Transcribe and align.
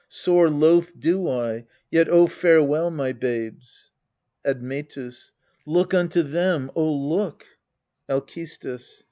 Sore 0.09 0.49
loath 0.49 0.99
do 0.99 1.29
I 1.29 1.67
yet 1.91 2.09
oh, 2.09 2.25
farewell, 2.25 2.89
my 2.89 3.11
babes! 3.13 3.91
Admetus. 4.43 5.31
Look 5.67 5.93
unto 5.93 6.23
them 6.23 6.71
oh, 6.75 6.91
look! 6.91 7.45
Alcestis. 8.09 8.99